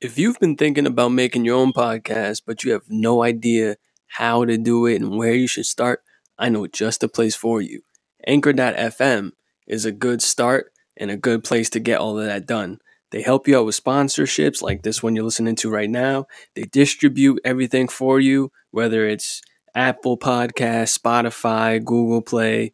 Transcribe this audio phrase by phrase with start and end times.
[0.00, 3.76] If you've been thinking about making your own podcast, but you have no idea
[4.06, 6.02] how to do it and where you should start,
[6.38, 7.82] I know just the place for you.
[8.26, 9.32] Anchor.fm
[9.66, 12.78] is a good start and a good place to get all of that done.
[13.10, 16.26] They help you out with sponsorships like this one you're listening to right now.
[16.54, 19.42] They distribute everything for you, whether it's
[19.74, 22.72] Apple Podcast, Spotify, Google Play,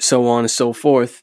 [0.00, 1.22] so on and so forth.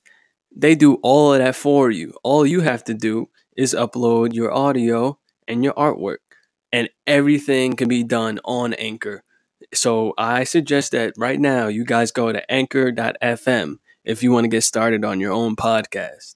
[0.55, 2.13] They do all of that for you.
[2.23, 5.17] All you have to do is upload your audio
[5.47, 6.17] and your artwork,
[6.71, 9.23] and everything can be done on Anchor.
[9.73, 14.49] So I suggest that right now you guys go to anchor.fm if you want to
[14.49, 16.35] get started on your own podcast.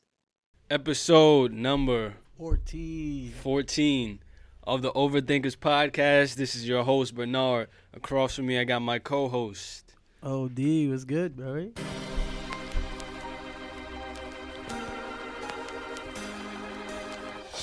[0.69, 3.31] Episode number 14.
[3.41, 4.19] 14
[4.63, 6.35] of the Overthinkers podcast.
[6.35, 7.67] This is your host, Bernard.
[7.93, 9.93] Across from me, I got my co host.
[10.23, 10.59] OD
[10.89, 11.71] was good, bro.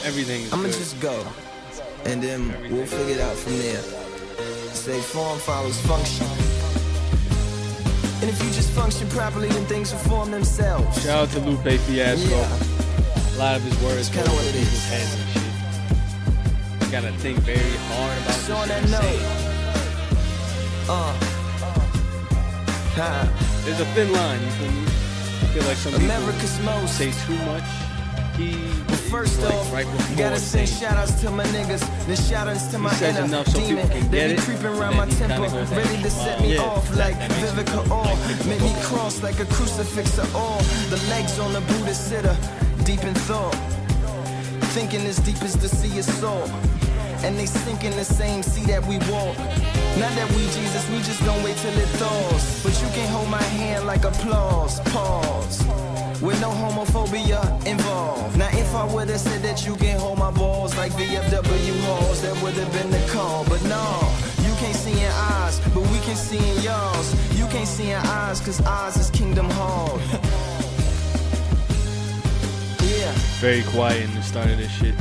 [0.04, 0.72] Everything is I'ma good.
[0.72, 1.26] just go,
[2.06, 3.82] and then we'll figure it out from there.
[4.74, 6.26] Say form follows function.
[8.20, 11.02] And if you just function properly, then things will form themselves.
[11.02, 12.28] Shout out to Lupe Fiasco.
[12.30, 16.86] Yeah, A lot of his words go over people's heads and shit.
[16.86, 19.22] You gotta think very hard about so on that note,
[20.88, 21.12] uh,
[22.96, 23.28] ha,
[23.64, 24.82] There's a thin line, you feel me?
[24.82, 26.98] I feel like some people most.
[26.98, 27.68] say too much.
[28.36, 28.52] He
[29.10, 32.78] First off, right gotta send saying- shout outs to my niggas, the shout outs to
[32.78, 33.88] my inner enough so demon.
[34.10, 37.62] they be creeping around my temple, ready to set me off like that makes me
[37.62, 38.16] Vivica Orr.
[38.46, 40.58] Make me cross like a crucifix of all.
[40.90, 42.36] The legs on the Buddha sitter,
[42.84, 43.56] deep in thought.
[44.76, 46.50] Thinking as deep as the sea is salt.
[47.24, 49.36] And they sink in the same sea that we walk.
[49.98, 52.62] Not that we Jesus, we just don't wait till it thaws.
[52.62, 54.80] But you can hold my hand like applause.
[54.92, 55.64] Pause.
[56.20, 58.36] With no homophobia involved.
[58.36, 62.42] Now, if I would've said that you can hold my balls like VFW halls, that
[62.42, 63.44] would've been the call.
[63.44, 64.00] But no,
[64.42, 67.14] you can't see in eyes, but we can see in y'all's.
[67.38, 70.00] You can't see in eyes, cause eyes is Kingdom Hall.
[72.82, 73.12] yeah.
[73.38, 74.94] very quiet in the start of this shit.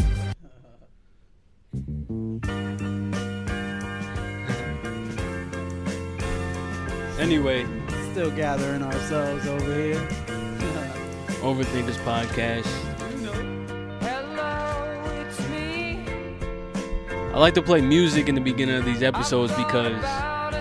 [7.19, 7.65] Anyway,
[8.11, 10.26] Still gathering ourselves over here.
[11.41, 12.67] Overthinkers podcast.
[17.33, 20.51] I like to play music in the beginning of these episodes because I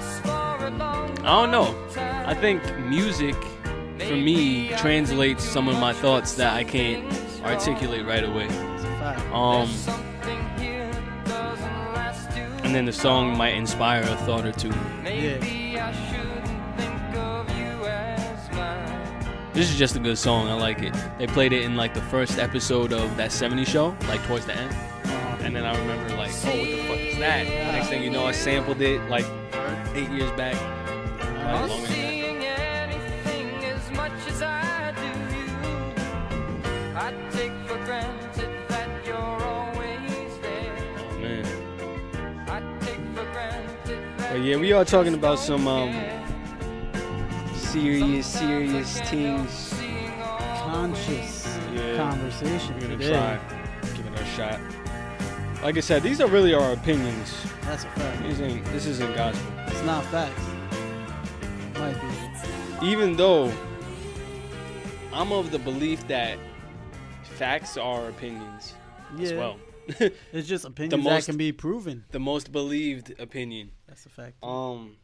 [1.24, 1.74] don't know.
[2.26, 3.34] I think music
[3.98, 7.10] for me translates some of my thoughts that I can't
[7.42, 8.48] articulate right away.
[9.32, 9.70] Um,
[12.62, 14.72] and then the song might inspire a thought or two.
[15.04, 15.65] yeah.
[19.56, 20.48] This is just a good song.
[20.48, 20.94] I like it.
[21.18, 24.54] They played it in like the first episode of that 70s show, like towards the
[24.54, 24.76] end.
[25.40, 27.46] And then I remember like, oh, what the fuck is that?
[27.46, 29.24] Next thing you know, I sampled it like
[29.94, 30.56] eight years back.
[31.40, 32.16] Probably longer than that.
[40.98, 41.44] Oh man.
[44.18, 46.15] But yeah, we are talking about some um
[47.80, 49.74] serious, serious things.
[50.64, 51.96] Conscious Yeah.
[51.96, 53.08] conversation We're gonna today.
[53.12, 53.38] try,
[53.94, 54.60] give it a shot.
[55.62, 57.34] Like I said, these are really our opinions.
[57.62, 58.22] That's a fact.
[58.22, 59.52] These ain't, this isn't gospel.
[59.66, 60.40] It's not facts.
[61.78, 62.00] Might
[62.80, 62.86] be.
[62.86, 63.52] Even though
[65.12, 66.38] I'm of the belief that
[67.24, 68.74] facts are opinions
[69.18, 69.24] Yeah.
[69.26, 69.56] as well.
[70.32, 72.04] It's just opinions most- that can be proven.
[72.10, 73.70] the most believed opinion.
[73.86, 74.42] That's a fact.
[74.42, 74.96] Um.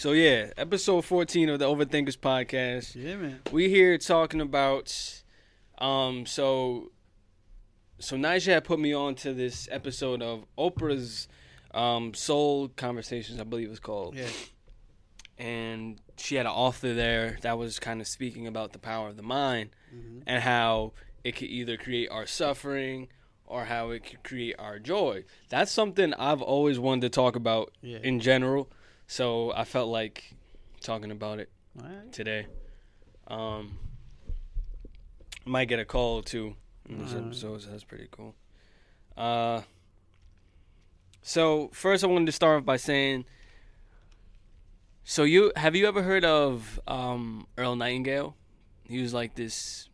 [0.00, 2.94] So yeah, episode 14 of the Overthinkers podcast.
[2.96, 3.40] yeah, man.
[3.52, 5.22] We here talking about,
[5.76, 6.24] um.
[6.24, 6.90] So,
[7.98, 11.28] so Nigel had put me on to this episode of Oprah's,
[11.74, 14.16] um, Soul Conversations, I believe it's called.
[14.16, 14.24] Yeah.
[15.36, 19.18] and she had an author there that was kind of speaking about the power of
[19.18, 20.20] the mind Mm-hmm.
[20.26, 20.92] and how
[21.24, 23.08] it could either create our suffering
[23.44, 25.24] or how it could create our joy.
[25.50, 27.98] That's something I've always wanted to talk about Yeah.
[28.02, 28.70] in general.
[29.10, 30.36] So I felt like
[30.80, 32.12] talking about it right.
[32.12, 32.46] today.
[33.26, 33.80] Um,
[35.44, 36.54] might get a call too
[36.88, 37.26] in this Alright.
[37.26, 37.62] episode.
[37.62, 38.36] So that's pretty cool.
[39.16, 39.62] Uh,
[41.22, 43.24] so first, I wanted to start off by saying,
[45.02, 48.36] so you have you ever heard of um, Earl Nightingale?
[48.84, 49.88] He was like this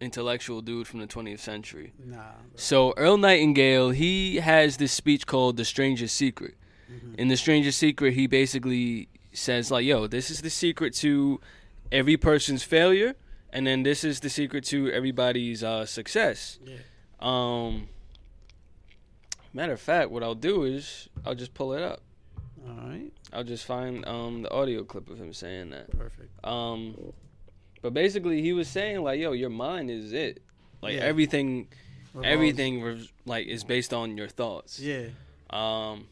[0.00, 1.92] intellectual dude from the 20th century.
[2.02, 2.16] Nah.
[2.16, 2.24] bro.
[2.56, 6.54] So Earl Nightingale, he has this speech called "The Strangest Secret."
[7.18, 11.40] In "The Strangest Secret," he basically says like, "Yo, this is the secret to
[11.90, 13.14] every person's failure,
[13.52, 16.76] and then this is the secret to everybody's uh, success." Yeah.
[17.20, 17.88] Um,
[19.52, 22.00] matter of fact, what I'll do is I'll just pull it up.
[22.66, 23.10] All right.
[23.32, 25.90] I'll just find um the audio clip of him saying that.
[25.96, 26.30] Perfect.
[26.44, 27.12] Um,
[27.80, 30.42] but basically, he was saying like, "Yo, your mind is it.
[30.82, 31.00] Like Yeah.
[31.02, 31.68] everything,
[32.14, 34.78] Revolves- everything like is based on your thoughts.
[34.80, 35.06] Yeah.
[35.50, 36.06] Um,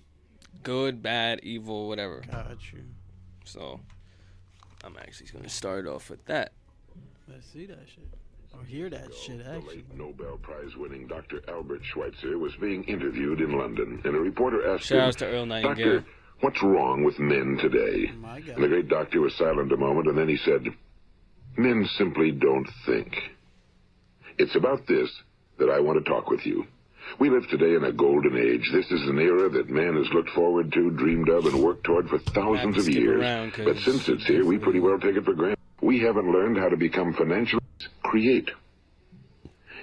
[0.62, 2.22] good, bad, evil, whatever.
[2.30, 2.84] Got you.
[3.44, 3.80] So,
[4.84, 6.52] I'm actually gonna start off with that.
[7.28, 8.08] Let's see that shit.
[8.56, 9.44] Or hear that shit, actually.
[9.44, 9.76] The actually.
[9.76, 11.42] late Nobel Prize winning Dr.
[11.48, 15.26] Albert Schweitzer was being interviewed in London, and a reporter asked Shout him, outs to
[15.26, 15.74] Earl Nightingale.
[15.74, 16.04] Doctor,
[16.40, 18.10] what's wrong with men today?
[18.12, 20.66] Oh my And the great doctor was silent a moment, and then he said,
[21.56, 23.14] Men simply don't think.
[24.38, 25.10] It's about this
[25.58, 26.66] that I want to talk with you.
[27.18, 28.70] We live today in a golden age.
[28.72, 32.08] This is an era that man has looked forward to, dreamed of, and worked toward
[32.08, 33.52] for thousands of years.
[33.56, 35.58] But since it's here, we pretty well take it for granted.
[35.82, 37.62] We haven't learned how to become financially
[38.02, 38.50] create.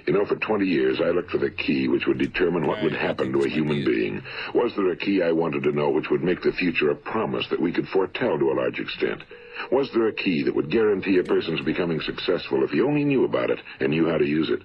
[0.06, 2.84] You know, for 20 years, I looked for the key which would determine what Right,
[2.84, 4.22] would happen to a human being.
[4.54, 7.46] Was there a key I wanted to know which would make the future a promise
[7.50, 9.22] that we could foretell to a large extent?
[9.70, 13.24] Was there a key that would guarantee a person's becoming successful if he only knew
[13.24, 14.62] about it and knew how to use it?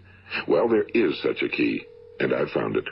[0.47, 1.85] Well, there is such a key,
[2.19, 2.85] and I've found it.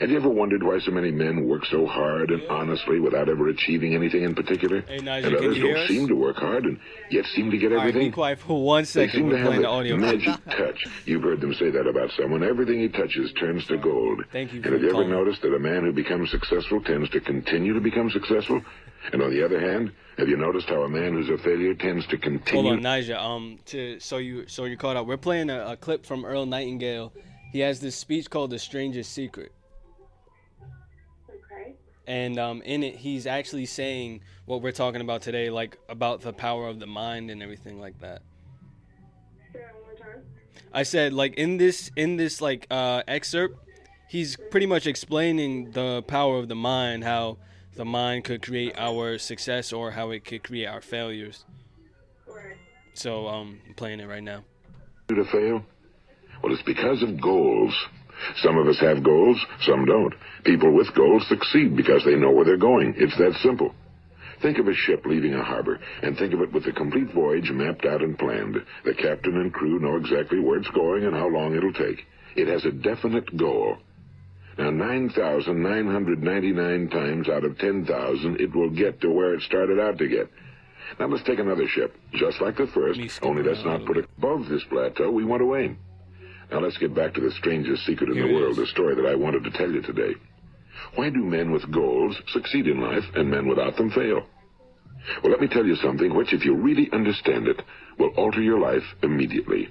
[0.00, 3.48] Have you ever wondered why so many men work so hard and honestly without ever
[3.48, 4.80] achieving anything in particular?
[4.80, 7.78] Hey, Nigel, and others don't seem to work hard and yet seem to get All
[7.78, 8.08] right, everything?
[8.10, 9.08] be quiet for one second.
[9.08, 9.96] They seem to We're have playing the audio.
[9.96, 10.84] magic touch.
[11.04, 12.42] You've heard them say that about someone.
[12.42, 14.24] Everything he touches turns to gold.
[14.32, 17.20] Thank you And have you ever noticed that a man who becomes successful tends to
[17.20, 18.60] continue to become successful?
[19.12, 22.04] And on the other hand, have you noticed how a man who's a failure tends
[22.08, 22.62] to continue?
[22.62, 23.18] Hold on, Nigel.
[23.20, 25.06] Um, to so you so you caught up.
[25.06, 27.12] We're playing a, a clip from Earl Nightingale.
[27.52, 29.52] He has this speech called "The Strangest Secret,"
[31.28, 31.74] Okay.
[32.06, 36.32] and um, in it, he's actually saying what we're talking about today, like about the
[36.32, 38.22] power of the mind and everything like that.
[39.52, 40.22] Say that one more time.
[40.72, 43.56] I said like in this in this like uh, excerpt,
[44.08, 47.38] he's pretty much explaining the power of the mind, how
[47.74, 51.44] the mind could create our success or how it could create our failures.
[52.26, 52.56] Right.
[52.94, 54.44] So um, I'm playing it right now.
[55.08, 55.64] to fail?
[56.42, 57.74] Well, it's because of goals.
[58.36, 60.14] Some of us have goals, some don't.
[60.44, 62.94] People with goals succeed because they know where they're going.
[62.96, 63.74] It's that simple.
[64.42, 67.50] Think of a ship leaving a harbor, and think of it with the complete voyage
[67.50, 68.56] mapped out and planned.
[68.84, 72.04] The captain and crew know exactly where it's going and how long it'll take.
[72.36, 73.78] It has a definite goal.
[74.58, 80.08] Now, 9,999 times out of 10,000, it will get to where it started out to
[80.08, 80.30] get.
[80.98, 84.48] Now, let's take another ship, just like the first, only let's not put it above
[84.48, 85.76] this plateau we want to aim.
[86.50, 89.06] Now, let's get back to the strangest secret in Here the world, the story that
[89.06, 90.14] I wanted to tell you today.
[90.94, 94.26] Why do men with goals succeed in life and men without them fail?
[95.22, 97.62] Well, let me tell you something which, if you really understand it,
[97.98, 99.68] will alter your life immediately.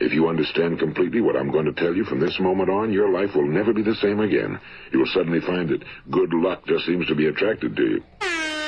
[0.00, 3.10] If you understand completely what I'm going to tell you from this moment on, your
[3.12, 4.58] life will never be the same again.
[4.92, 8.02] You will suddenly find that good luck just seems to be attracted to you.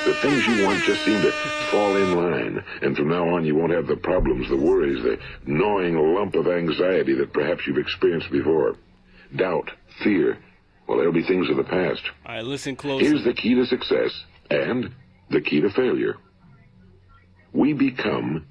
[0.06, 1.32] The things you want just seem to
[1.72, 5.18] fall in line, and from now on you won't have the problems, the worries, the
[5.46, 8.76] gnawing lump of anxiety that perhaps you've experienced before.
[9.34, 9.68] Doubt,
[10.04, 10.38] fear,
[10.86, 12.02] well, they'll be things of the past.
[12.24, 13.08] All right, listen closely.
[13.08, 14.12] Here's the key to success
[14.48, 14.94] and
[15.30, 16.14] the key to failure.
[17.52, 18.46] We become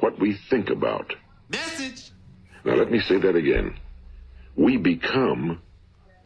[0.00, 1.12] what we think about.
[1.50, 2.12] Message.
[2.64, 3.76] Now, let me say that again.
[4.56, 5.60] We become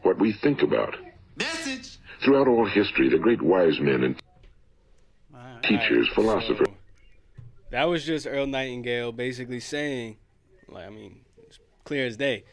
[0.02, 0.94] what we think about.
[1.36, 1.98] Message.
[2.24, 4.22] Throughout all history, the great wise men and
[5.70, 5.82] All right.
[5.88, 6.74] teachers, philosophers, So,
[7.70, 10.16] that was just Earl Nightingale basically saying,
[10.68, 12.44] like, I mean, it's clear as day.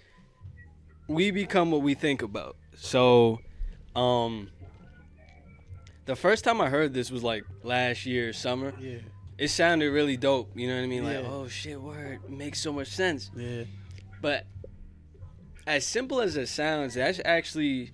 [1.08, 2.58] We become what we think about.
[2.76, 3.40] So,
[3.96, 4.50] um,
[6.06, 8.74] the first time I heard this was like last year, summer.
[8.80, 8.98] Yeah.
[9.38, 10.50] It sounded really dope.
[10.56, 11.04] You know what I mean?
[11.04, 11.30] Like, Yeah.
[11.30, 13.32] oh shit, word makes so much sense.
[13.36, 13.64] Yeah.
[14.22, 14.46] But
[15.68, 17.92] as simple as it sounds, that's actually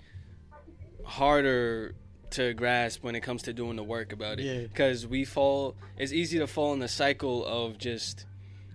[1.04, 1.94] harder
[2.32, 4.44] to grasp when it comes to doing the work about it.
[4.44, 4.62] Yeah.
[4.66, 8.26] Because we fall, it's easy to fall in the cycle of just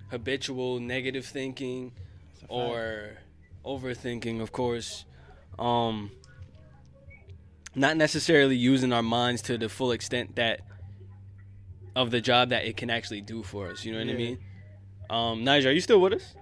[0.10, 1.92] habitual negative thinking
[2.34, 2.52] It's a fact.
[2.52, 3.18] or
[3.66, 5.06] overthinking, of course.
[5.60, 6.12] Um,
[7.76, 10.62] not necessarily using our minds to the full extent that
[11.96, 13.84] of the job that it can actually do for us.
[13.84, 14.38] You know what I mean?
[15.10, 16.36] Um, Nigel, are you still with us?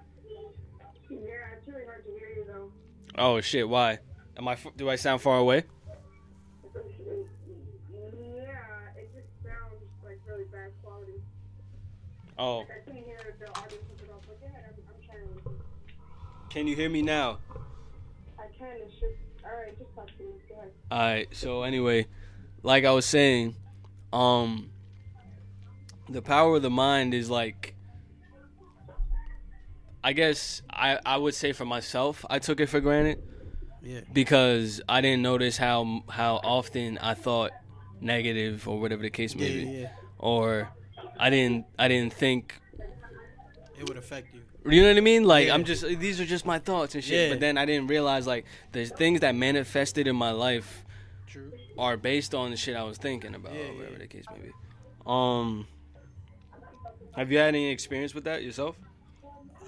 [1.08, 1.18] Yeah,
[1.56, 2.70] it's really hard to hear you though.
[3.16, 3.66] Oh shit!
[3.68, 3.98] Why?
[4.36, 4.56] Am I?
[4.76, 5.64] Do I sound far away?
[6.74, 6.82] Yeah,
[8.96, 11.12] it just sounds like really bad quality.
[11.12, 11.34] Oh, I can't hear the audio coming off.
[11.38, 12.66] But go ahead, I'm, I'm trying to listen.
[16.50, 17.38] can you hear me now?
[18.38, 19.04] I can, it's just,
[19.44, 20.30] alright, just talk to me.
[20.48, 20.70] Go ahead.
[20.90, 21.28] All right.
[21.32, 22.06] So anyway,
[22.62, 23.54] like I was saying,
[24.12, 24.70] um,
[26.08, 27.74] the power of the mind is like.
[30.04, 33.20] I guess I I would say for myself, I took it for granted
[33.82, 34.02] Yeah.
[34.12, 37.50] because I didn't notice how how often I thought
[38.00, 39.88] negative or whatever the case may Yeah, be, yeah.
[40.20, 40.68] or
[41.18, 42.54] I didn't I didn't think.
[43.78, 44.40] It would affect you.
[44.70, 45.24] You know what I mean?
[45.24, 45.54] Like Yeah.
[45.54, 47.28] I'm just these are just my thoughts and shit.
[47.28, 47.34] Yeah.
[47.34, 50.84] But then I didn't realize like the things that manifested in my life
[51.26, 51.52] True.
[51.78, 54.52] are based on the shit I was thinking about, Yeah, whatever the case may be.
[55.06, 55.66] Um,
[57.16, 58.76] have you had any experience with that yourself?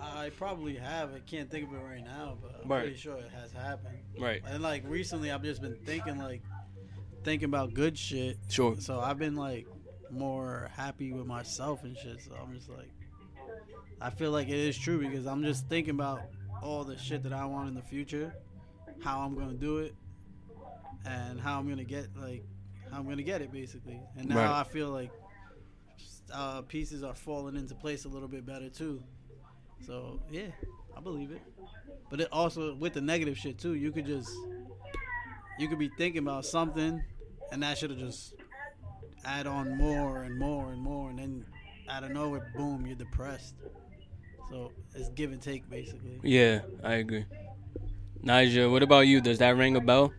[0.00, 1.14] I probably have.
[1.14, 2.82] I can't think of it right now, but I'm Right.
[2.82, 3.98] pretty sure it has happened.
[4.18, 4.42] Right.
[4.46, 6.42] And like recently, I've just been thinking like
[7.24, 8.38] thinking about good shit.
[8.48, 8.76] Sure.
[8.80, 9.66] So I've been like
[10.10, 12.20] more happy with myself and shit.
[12.22, 12.90] So I'm just like,
[14.00, 16.22] I feel like it is true because I'm just thinking about
[16.62, 18.34] all the shit that I want in the future,
[19.02, 19.94] how I'm gonna do it,
[21.06, 22.44] and how I'm gonna get like
[22.90, 24.00] how I'm gonna get it basically.
[24.16, 24.60] And now Right.
[24.60, 25.10] I feel like
[26.32, 29.02] uh, pieces are falling into place a little bit better too.
[29.86, 30.48] So yeah,
[30.96, 31.42] I believe it.
[32.10, 34.30] But it also with the negative shit too, you could just
[35.58, 37.02] you could be thinking about something,
[37.52, 38.34] and that should have just
[39.28, 41.44] add on more and more and more, and then
[41.88, 43.54] out of nowhere, boom, you're depressed.
[44.50, 46.18] So it's give and take basically.
[46.22, 47.26] Yeah, I agree.
[48.22, 49.20] Nigel, what about you?
[49.20, 50.12] Does that ring a bell?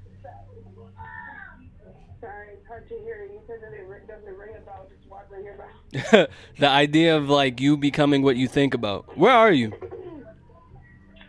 [2.21, 3.27] Sorry, it's hard to hear.
[3.31, 4.87] You said that it doesn't ring a bell.
[4.89, 6.27] Just what ring a bell?
[6.59, 9.17] the idea of like you becoming what you think about.
[9.17, 9.73] Where are you?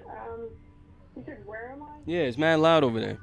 [0.07, 0.51] Um,
[1.17, 1.87] you said where am I?
[2.05, 3.19] Yeah, it's mad loud over there.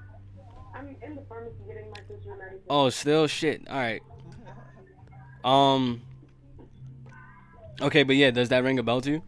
[0.76, 2.64] I'm in the pharmacy getting my sister medicine.
[2.70, 3.62] Oh, still shit.
[3.70, 4.02] All right.
[5.44, 6.02] Um.
[7.82, 9.22] Okay, but yeah, does that ring a bell to you?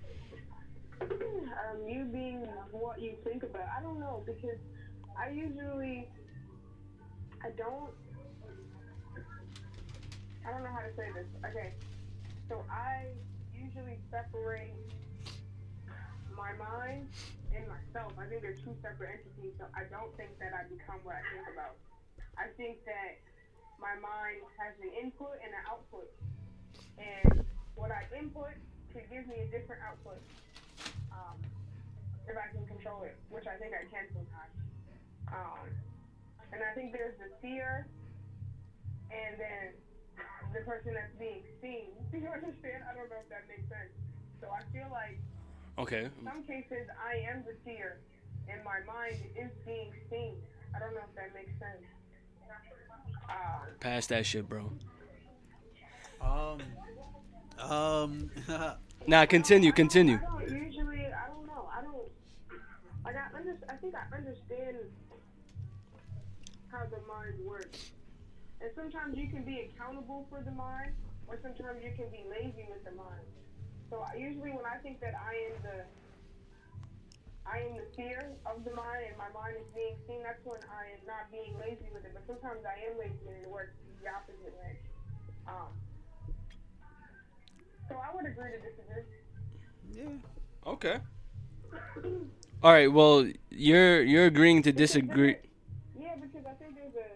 [1.01, 3.68] um, you being what you think about.
[3.78, 4.58] I don't know because
[5.18, 6.10] I usually
[7.44, 7.92] I don't
[10.46, 11.28] I don't know how to say this.
[11.46, 11.74] Okay,
[12.50, 13.06] so I
[13.54, 14.74] usually separate
[16.36, 17.08] my mind
[17.54, 18.13] and myself.
[18.18, 19.54] I think they're two separate entities.
[19.60, 21.78] So I don't think that I become what I think about.
[22.38, 23.20] I think that
[23.79, 26.12] my mind has an input and an output,
[27.00, 27.43] and
[27.75, 28.53] what I input
[28.91, 30.19] can give me a different output
[31.15, 31.39] um,
[32.27, 34.55] if I can control it, which I think I can sometimes.
[35.31, 35.65] Um,
[36.51, 37.88] and I think there's the seer,
[39.09, 39.65] and then
[40.53, 41.95] the person that's being seen.
[42.12, 42.83] Do you understand?
[42.83, 43.93] I don't know if that makes sense.
[44.43, 45.17] So I feel like
[45.79, 46.12] Okay.
[46.12, 48.03] in some cases I am the seer,
[48.51, 50.36] and my mind is being seen.
[50.75, 51.88] I don't know if that makes sense.
[53.29, 54.71] Uh, Pass that shit, bro.
[56.21, 56.62] Um,
[57.59, 58.29] um,
[59.07, 60.19] Now continue, continue.
[60.21, 61.07] I don't usually.
[61.07, 61.69] I don't know.
[61.71, 62.12] I don't.
[63.03, 64.77] Like I under, I think I understand
[66.71, 67.91] how the mind works,
[68.62, 70.91] and sometimes you can be accountable for the mind,
[71.27, 73.25] or sometimes you can be lazy with the mind.
[73.89, 75.77] So I, usually, when I think that I am the
[77.50, 80.22] I am the fear of the mind, and my mind is being seen.
[80.22, 82.13] That's when I am not being lazy with it.
[82.13, 84.77] But sometimes I am lazy, and it works the opposite way.
[85.50, 85.74] Um,
[87.89, 89.10] so I would agree to disagree.
[89.89, 90.70] yeah.
[90.70, 90.98] Okay.
[92.62, 92.91] All right.
[92.91, 95.38] Well, you're you're agreeing to disagree.
[95.98, 97.10] Yeah, because I think there's a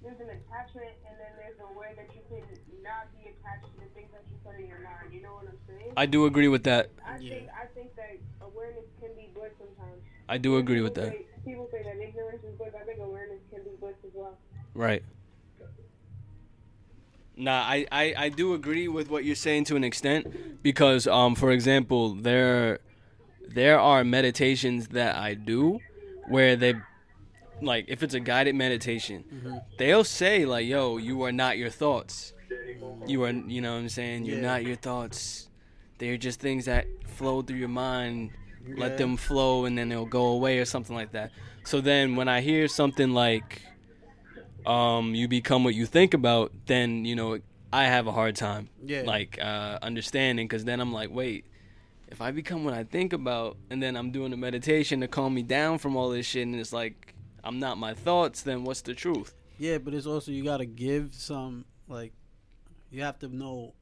[0.00, 2.46] there's an attachment, and then there's a way that you can
[2.80, 5.12] not be attached to the things that you put in your mind.
[5.12, 5.92] You know what I'm saying?
[5.98, 6.94] I do agree with that.
[7.02, 7.30] I Yeah.
[7.34, 10.06] think I think that awareness can be bliss sometimes.
[10.28, 11.12] I do agree with that.
[11.44, 12.72] People say that ignorance is bliss.
[12.80, 14.36] I think awareness can be bliss as well.
[14.74, 15.02] Right.
[17.36, 21.34] Nah, I, I, I do agree with what you're saying to an extent because um
[21.34, 22.78] for example there
[23.46, 25.78] there are meditations that I do
[26.28, 26.74] where they
[27.60, 29.24] like if it's a guided meditation
[29.78, 32.32] they'll say like yo you are not your thoughts
[33.06, 34.52] you are you know what I'm saying you're Yeah.
[34.52, 35.48] not your thoughts
[35.98, 38.30] they're just things that flow through your mind
[38.68, 38.96] let Yeah.
[38.98, 41.30] them flow and then they'll go away or something like that
[41.64, 43.62] so then when I hear something like
[44.64, 47.38] um, you become what you think about, then you know
[47.72, 49.02] I have a hard time, Yeah.
[49.04, 51.44] like uh, understanding, because then I'm like, wait,
[52.08, 55.34] if I become what I think about, and then I'm doing a meditation to calm
[55.34, 58.80] me down from all this shit, and it's like I'm not my thoughts, then what's
[58.82, 59.34] the truth?
[59.58, 62.12] Yeah, but it's also you gotta give some like
[62.90, 63.74] you have to know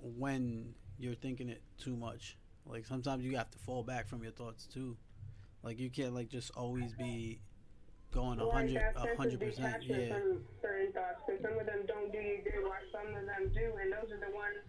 [0.00, 2.36] when you're thinking it too much.
[2.66, 4.96] Like sometimes you have to fall back from your thoughts too.
[5.62, 7.40] Like you can't like just always be
[8.12, 9.82] going a hundred a hundred percent.
[9.82, 10.14] detachment Yeah.
[10.14, 13.50] from certain thoughts, because some of them don't do you good, while some of them
[13.54, 14.62] do, and those are the ones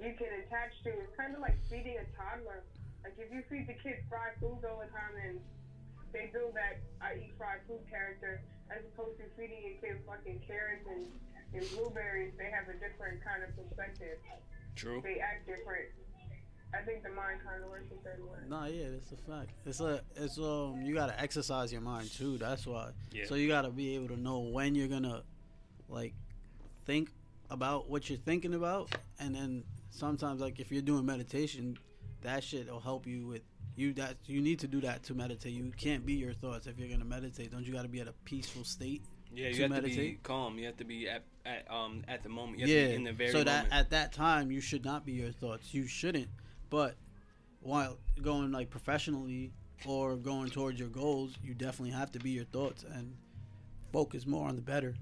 [0.00, 0.90] you can attach to.
[0.90, 2.64] It's kind of like feeding a toddler.
[3.02, 5.40] Like if you feed the kid fried foods all the time, and
[6.12, 8.40] they build that I eat fried food character,
[8.72, 11.08] as opposed to feeding your kid fucking carrots and,
[11.52, 14.16] and blueberries, they have a different kind of perspective.
[14.76, 15.00] True.
[15.04, 15.92] They act different.
[16.76, 18.48] I think the mind kind of works in certain ways.
[18.48, 19.50] Nah, yeah, that's a fact.
[19.64, 22.38] It's a, it's um, you gotta exercise your mind too.
[22.38, 22.90] That's why.
[23.12, 23.24] Yeah.
[23.26, 25.22] So you gotta be able to know when you're gonna,
[25.88, 26.14] like,
[26.84, 27.10] think
[27.50, 31.78] about what you're thinking about, and then sometimes, like, if you're doing meditation,
[32.22, 33.42] that shit will help you with
[33.76, 33.92] you.
[33.94, 35.52] That you need to do that to meditate.
[35.52, 37.52] You can't be your thoughts if you're gonna meditate.
[37.52, 39.02] Don't you gotta be at a peaceful state?
[39.32, 40.22] Yeah, you to have to be meditate?
[40.22, 40.58] calm.
[40.58, 42.58] You have to be at, at um at the moment.
[42.60, 42.88] You have to yeah.
[42.88, 43.74] be in the very so that moment.
[43.74, 45.74] at that time you should not be your thoughts.
[45.74, 46.28] You shouldn't.
[46.70, 46.96] But
[47.60, 49.52] while going like professionally
[49.86, 53.16] or going towards your goals, you definitely have to be your thoughts and
[53.92, 54.94] focus more on the better.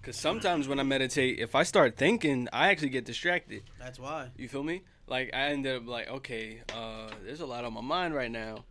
[0.00, 3.62] Because sometimes when I meditate, if I start thinking, I actually get distracted.
[3.78, 4.30] That's why.
[4.36, 4.82] You feel me?
[5.06, 8.64] Like I end up like, okay, uh, there's a lot on my mind right now,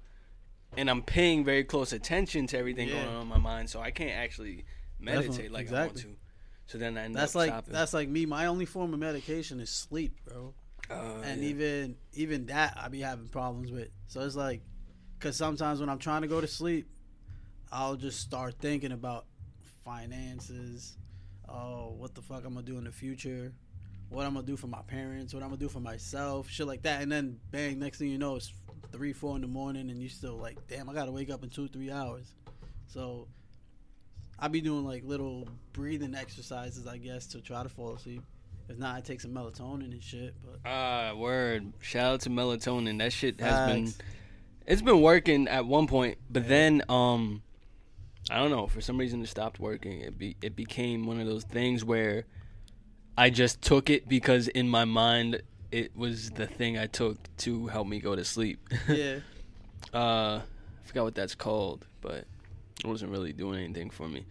[0.75, 2.95] and I'm paying very close attention to everything Yeah.
[2.95, 4.65] going on in my mind, so I can't actually
[4.99, 6.15] meditate Definitely, like I want to.
[6.67, 7.73] So then I end That's up like stopping.
[7.73, 8.25] that's like me.
[8.25, 10.53] My only form of medication is sleep, bro.
[10.91, 11.49] Uh, and yeah.
[11.49, 13.89] even even that I be having problems with.
[14.07, 14.61] So it's like,
[15.19, 16.87] cause sometimes when I'm trying to go to sleep,
[17.71, 19.25] I'll just start thinking about
[19.85, 20.97] finances.
[21.47, 23.53] Oh, what the fuck I'm gonna do in the future?
[24.09, 25.33] What I'm gonna do for my parents?
[25.33, 26.49] What I'm gonna do for myself?
[26.49, 27.01] Shit like that.
[27.01, 28.51] And then bang, next thing you know, it's
[28.91, 31.49] three, four in the morning, and you still like, damn, I gotta wake up in
[31.49, 32.33] two, three hours.
[32.87, 33.27] So
[34.37, 38.23] I be doing like little breathing exercises, I guess, to try to fall asleep.
[38.69, 40.33] If not, I take some melatonin and shit.
[40.43, 41.73] But Ah, word.
[41.79, 42.99] Shout out to melatonin.
[42.99, 43.93] That shit has been.
[44.65, 47.41] It's been working at one point, but then um
[48.29, 50.01] I don't know, for some reason it stopped working.
[50.01, 52.25] It be it became one of those things where
[53.17, 55.41] I just took it because in my mind
[55.71, 58.59] it was the thing I took to help me go to sleep.
[58.87, 59.19] yeah.
[59.93, 62.25] uh I forgot what that's called, but
[62.83, 64.25] it wasn't really doing anything for me.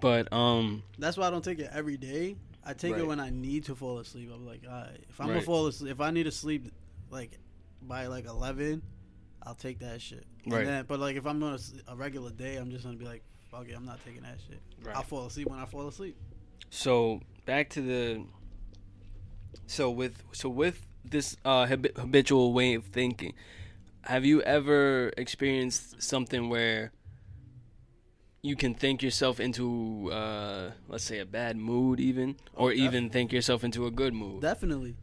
[0.00, 2.36] But um That's why I don't take it every day.
[2.66, 3.00] I take Right.
[3.02, 4.30] it when I need to fall asleep.
[4.34, 5.34] I'm like, all right, if I'm Right.
[5.34, 6.72] gonna fall asleep, if I need to sleep
[7.10, 7.38] like
[7.82, 8.82] by like 11,
[9.42, 10.26] I'll take that shit.
[10.44, 10.64] And Right.
[10.64, 13.68] then- but like if I'm on a regular day, I'm just gonna be like, fuck
[13.68, 14.60] it, I'm not taking that shit.
[14.82, 14.96] Right.
[14.96, 16.16] I'll fall asleep when I fall asleep.
[16.70, 18.24] So back to the
[19.66, 23.34] so with so with this uh, habi- habitual way of thinking,
[24.04, 26.92] have you ever experienced something where
[28.44, 33.32] you can think yourself into uh, let's say a bad mood even, or even think
[33.32, 34.42] yourself into a good mood?
[34.42, 34.96] Definitely,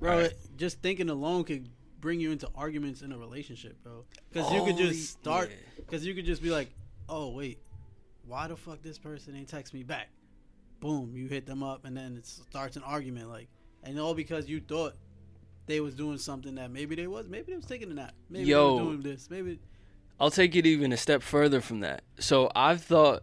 [0.00, 0.10] bro.
[0.12, 0.26] Alright.
[0.32, 1.68] it- just thinking alone could
[2.00, 4.04] bring you into arguments in a relationship, bro.
[4.32, 5.50] Because you could Oh, just start.
[5.50, 5.56] yeah.
[5.76, 6.68] Because you could just be like,
[7.08, 7.58] oh wait,
[8.26, 10.08] why the fuck this person ain't text me back?
[10.80, 13.28] Boom, you hit them up, and then it starts an argument.
[13.28, 13.48] Like,
[13.84, 14.94] and all because you thought
[15.66, 18.46] they was doing something that maybe they was, maybe they was taking a nap, maybe
[18.46, 18.58] Yo.
[18.76, 19.60] they was doing this, maybe.
[20.20, 22.02] I'll take it even a step further from that.
[22.18, 23.22] So I've thought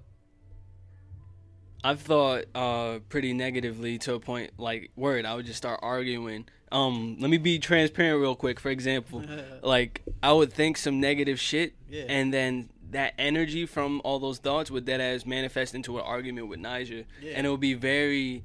[1.83, 6.45] I've thought uh pretty negatively to a point like word, I would just start arguing.
[6.71, 8.59] Um let me be transparent real quick.
[8.59, 9.23] For example,
[9.61, 12.05] like I would think some negative shit Yeah.
[12.09, 16.47] and then that energy from all those thoughts would that as manifest into an argument
[16.47, 17.03] with Niger.
[17.21, 17.33] Yeah.
[17.35, 18.43] And it would be very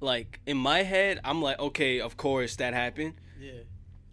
[0.00, 3.52] like in my head, I'm like, okay, of course that happened Yeah,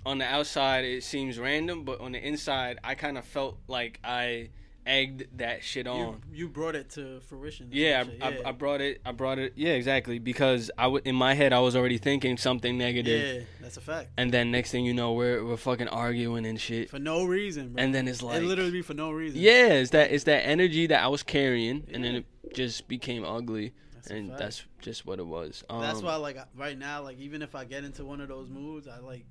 [0.05, 3.99] on the outside it seems random, but on the inside I kind of felt like
[4.03, 4.49] I
[4.87, 6.21] egged that shit on.
[6.31, 7.69] you brought it to fruition.
[7.71, 9.01] Yeah, I, I, I brought it.
[9.03, 9.53] I brought it.
[9.55, 10.19] Yeah, exactly.
[10.19, 13.81] Because I w- in my head I was already thinking something negative, yeah, that's a
[13.81, 14.09] fact.
[14.15, 17.69] and then next thing you know we're we're fucking arguing and shit, For no reason,
[17.73, 17.83] bro.
[17.83, 19.39] and then it's like it literally be for no reason.
[19.41, 23.25] yeah, it's that it's that energy that I was carrying, and then it just became
[23.25, 25.63] ugly, That's and that's just what it was.
[25.67, 28.49] Um, That's why, like right now, like even if I get into one of those
[28.49, 29.25] moods, I like,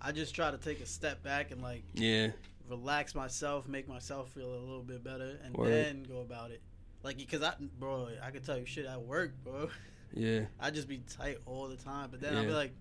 [0.00, 2.28] I just try to take a step back and like Yeah,
[2.68, 5.68] relax myself, make myself feel a little bit better, and Word.
[5.70, 6.60] then go about it.
[7.02, 9.70] Like, because I, bro, I could tell you shit at work, bro.
[10.12, 12.72] yeah, I just be tight all the time, but then I'll be like,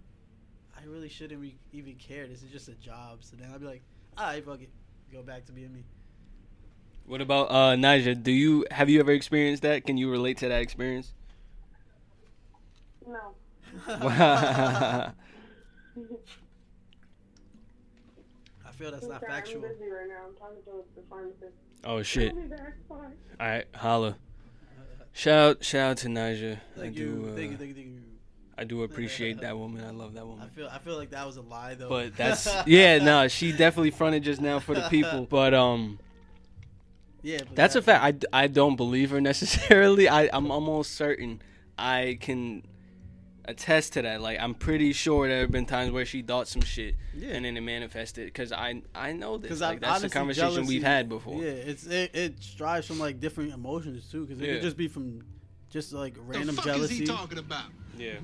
[0.78, 2.28] I really shouldn't be, even care.
[2.28, 3.20] This is just a job.
[3.22, 3.82] So then I'll be like,
[4.18, 4.70] alright, fuck it,
[5.12, 5.84] go back to being me.
[7.06, 8.22] What about uh Naja?
[8.22, 9.86] Do you have you ever experienced that?
[9.86, 11.14] Can you relate to that experience?
[13.08, 13.34] No.
[18.78, 19.66] I feel that's I'm not sorry, factual.
[19.66, 20.28] I'm busy right now.
[20.28, 21.58] I'm talking to the pharmacist.
[21.84, 22.30] oh shit!
[22.36, 22.74] I'll be back.
[22.88, 22.96] Bye.
[23.40, 24.18] All right, holla.
[25.14, 26.58] Shout shout out to Naja.
[26.76, 28.02] I Thank do, you, uh, thank you, thank you, thank you.
[28.56, 29.84] I do appreciate that woman.
[29.84, 30.46] I love that woman.
[30.46, 31.90] I feel, I feel like that was a lie though.
[31.90, 35.26] But that's yeah, no, she definitely fronted just now for the people.
[35.30, 35.98] But um,
[37.24, 38.26] yeah, but that's a that- fact.
[38.32, 40.08] I don't believe her necessarily.
[40.08, 41.42] I I'm almost certain
[41.80, 42.62] I can
[43.48, 44.22] attest to that.
[44.22, 47.30] Like I'm pretty sure there have been times where she thought some shit Yeah.
[47.30, 48.26] and then it manifested.
[48.26, 49.44] Because I I know this.
[49.50, 51.42] Because Like, that's the conversation we've had before.
[51.44, 54.26] Yeah, it's it, it strives from like different emotions too.
[54.26, 54.54] Because it Yeah.
[54.56, 55.22] could just be from
[55.70, 56.94] just like The random fuck jealousy.
[56.96, 57.66] is he talking about?
[57.98, 58.16] Yeah.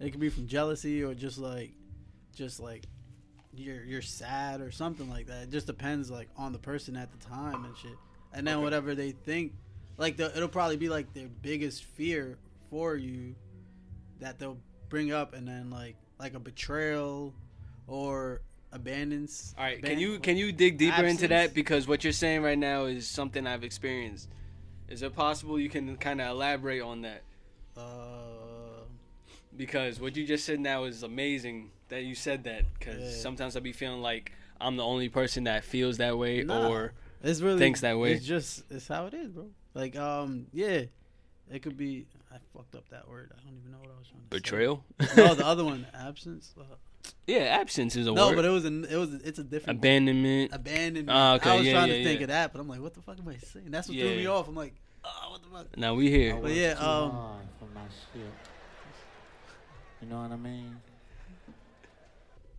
[0.00, 1.72] It could be from jealousy or just like,
[2.34, 2.84] just like
[3.52, 5.42] you're you're sad or something like that.
[5.44, 7.96] It just depends like on the person at the time and shit.
[8.32, 9.52] And then whatever they think,
[9.98, 12.38] like the it'll probably be like their biggest fear
[12.70, 13.34] for you
[14.20, 14.58] that they'll
[14.90, 17.32] bring up, and then like like a betrayal
[17.86, 19.54] or abandons.
[19.56, 22.58] All right, can you can you dig deeper into that because what you're saying right
[22.58, 24.28] now is something I've experienced.
[24.88, 27.22] Is it possible you can kind of elaborate on that?
[27.76, 28.84] Uh,
[29.56, 32.64] Because what you just said now is amazing that you said that.
[32.78, 33.22] Because Yeah.
[33.22, 36.68] sometimes I'll be feeling like I'm the only person that feels that way, Nah.
[36.68, 38.12] or it's really thinks that way.
[38.12, 39.50] It's just it's how it is, bro.
[39.74, 40.84] Like um yeah,
[41.50, 42.06] it could be.
[42.32, 43.32] I fucked up that word.
[43.36, 44.84] I don't even know what I was trying to betrayal.
[45.00, 45.08] say.
[45.16, 46.54] No, the other one, absence.
[46.58, 46.62] Uh,
[47.26, 48.16] yeah, absence is a word.
[48.16, 48.36] no, word.
[48.36, 50.50] but it was an it was it's a different Abandonment.
[50.54, 51.10] abandonment.
[51.10, 52.24] Ah, okay, I was yeah, trying yeah, to think yeah.
[52.24, 53.70] of that, but I'm like, what the fuck am I saying?
[53.70, 54.04] That's what Yeah.
[54.06, 54.48] threw me off.
[54.48, 55.78] I'm like, oh, what the fuck?
[55.78, 56.36] Now we here.
[56.40, 57.80] But yeah, um, hard my
[58.12, 58.22] shit.
[60.02, 60.76] You know what I mean?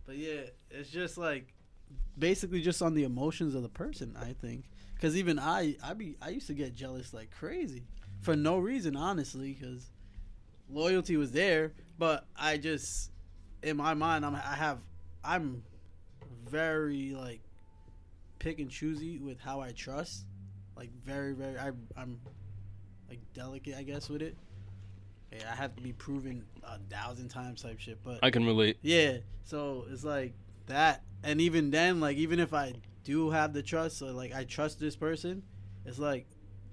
[0.06, 1.52] But yeah, it's just like
[2.18, 4.16] basically just on the emotions of the person.
[4.20, 7.84] I think because even I, I be I used to get jealous like crazy
[8.22, 9.90] for no reason, honestly, because
[10.70, 13.10] loyalty was there, but I just
[13.62, 14.78] in my mind I'm I have
[15.24, 15.62] I'm
[16.48, 17.40] very like
[18.38, 20.24] pick and choosy with how I trust,
[20.76, 22.20] like very very I I'm
[23.08, 24.36] like delicate I guess with it.
[25.32, 28.78] Yeah, I have to be proven a thousand times type shit, but I can relate.
[28.82, 30.34] yeah, so it's like
[30.66, 34.44] that, and even then, like even if I do have the trust, so like I
[34.44, 35.42] trust this person,
[35.86, 36.26] it's like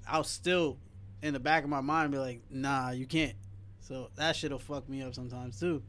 [0.08, 0.78] I'll still
[1.22, 3.36] in the back of my mind be like, nah, you can't.
[3.82, 5.82] So that shit'll fuck me up sometimes too.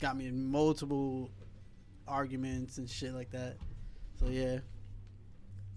[0.00, 1.30] Got me in multiple
[2.06, 3.56] arguments and shit like that.
[4.18, 4.58] So yeah.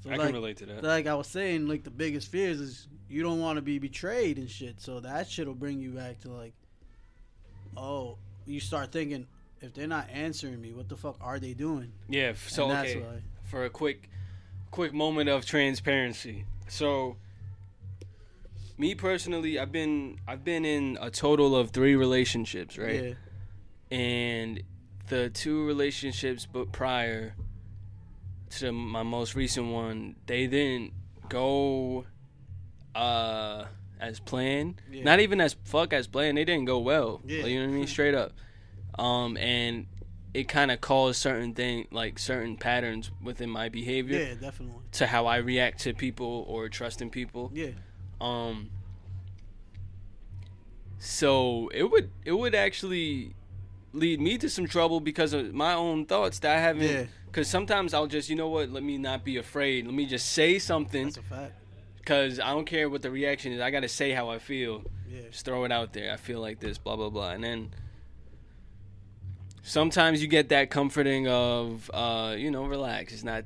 [0.03, 0.83] So I like, can relate to that.
[0.83, 4.37] like I was saying, like the biggest fears is you don't want to be betrayed
[4.37, 4.79] and shit.
[4.79, 6.53] So that shit will bring you back to like,
[7.75, 9.25] oh, you start thinking
[9.61, 11.91] if they're not answering me, what the fuck are they doing?
[12.07, 12.33] Yeah.
[12.47, 12.99] So okay.
[12.99, 13.21] why.
[13.43, 14.09] for a quick
[14.71, 16.45] quick moment of transparency.
[16.67, 17.17] So
[18.77, 23.15] me personally, I've been I've been in a total of 3 relationships, right?
[23.91, 24.63] Yeah, And
[25.07, 27.35] the two relationships but prior
[28.51, 30.93] to my most recent one, they didn't
[31.29, 32.05] go
[32.93, 33.65] uh
[33.99, 34.81] as planned.
[34.91, 35.03] Yeah.
[35.03, 36.37] Not even as fuck as planned.
[36.37, 37.21] They didn't go well.
[37.25, 37.43] Yeah.
[37.43, 37.87] Like, you know what I mean?
[37.95, 38.33] Straight up.
[38.97, 39.87] Um and
[40.33, 44.83] it kind of caused certain thing like certain patterns within my behavior yeah, definitely.
[44.91, 47.51] to how I react to people or trusting people.
[47.53, 47.69] Yeah,
[48.21, 48.69] Um
[50.99, 53.33] so it would it would actually
[53.93, 57.05] lead me to some trouble because of my own thoughts that I haven't Yeah.
[57.31, 59.85] cuz sometimes I'll just you know what let me not be afraid.
[59.85, 61.53] Let me just say something that's a fact.
[62.05, 63.61] cuz I don't care what the reaction is.
[63.61, 64.83] I got to say how I feel.
[65.09, 66.11] Yeah, just throw it out there.
[66.11, 67.31] I feel like this blah blah blah.
[67.31, 67.71] And then
[69.63, 73.13] sometimes you get that comforting of uh you know relax.
[73.13, 73.43] It's not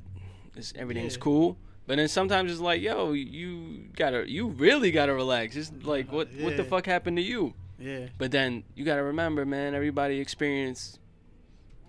[0.56, 1.20] it's, everything's Yeah.
[1.22, 1.58] cool
[1.90, 6.28] but then sometimes it's like yo you gotta you really gotta relax it's like what
[6.40, 11.00] what the fuck happened to you yeah, but then you gotta remember man everybody experienced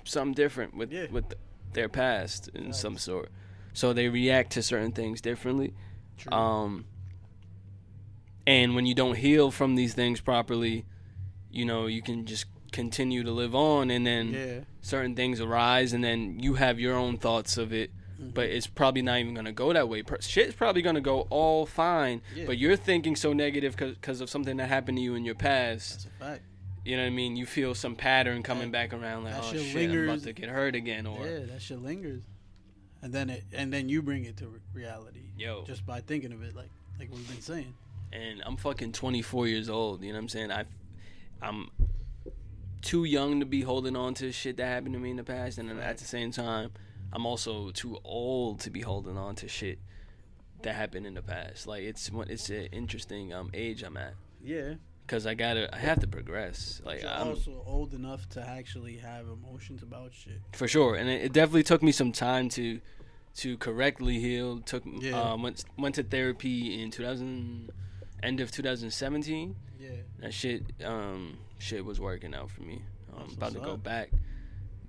[0.04, 1.06] something different with Yeah.
[1.10, 1.34] with
[1.74, 2.80] their past in Facts.
[2.80, 3.28] some sort
[3.74, 5.74] so they react to certain things differently
[6.16, 6.32] true.
[6.32, 6.84] um,
[8.46, 10.86] and when you don't heal from these things properly,
[11.50, 15.92] you know, you can just continue to live on, and then yeah, certain things arise,
[15.92, 17.90] and then you have your own thoughts of it.
[18.20, 18.30] Mm-hmm.
[18.34, 20.02] But it's probably not even gonna go that way.
[20.20, 22.44] Shit's probably gonna go all fine, Yeah.
[22.46, 25.90] but you're thinking so negative because of something that happened to you in your past.
[25.92, 26.42] that's a fact.
[26.84, 27.36] You know what I mean?
[27.36, 30.32] You feel some pattern coming That- back around, like, oh shit shit, I'm about to
[30.32, 32.22] get hurt again, or yeah, that shit lingers,
[33.02, 36.32] and then it and then you bring it to re- reality yo, just by thinking
[36.32, 37.74] of it, like like we've been saying.
[38.12, 40.02] and I'm fucking 24 years old.
[40.02, 40.50] You know what I'm saying?
[40.52, 40.64] I,
[41.40, 41.70] I'm
[42.82, 45.58] too young to be holding on to shit that happened to me in the past,
[45.58, 46.70] and at the same time,
[47.12, 49.78] I'm also too old to be holding on to shit
[50.62, 51.66] that happened in the past.
[51.66, 54.74] Like it's it's an interesting um age I'm at Yeah,
[55.06, 56.80] because I gotta I have to progress.
[56.84, 60.40] Like you're I'm also old enough to actually have emotions about shit.
[60.52, 62.80] for sure, and it, it definitely took me some time to
[63.36, 64.60] to correctly heal.
[64.60, 65.32] Took Yeah.
[65.32, 67.70] um went went to therapy in 2000
[68.22, 69.56] end of 2017.
[69.80, 72.82] Yeah, that shit um shit was working out for me.
[73.12, 74.10] I'm That's about to go back.